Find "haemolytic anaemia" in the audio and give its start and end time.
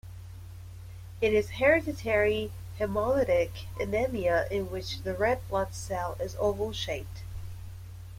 2.79-4.47